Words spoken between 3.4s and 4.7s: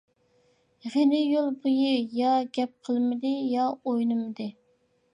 يا ئوينىمىدى.